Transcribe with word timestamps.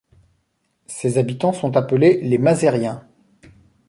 Ses 0.87 1.19
habitants 1.19 1.53
sont 1.53 1.77
appelés 1.77 2.21
les 2.23 2.39
Mazèriens. 2.39 3.05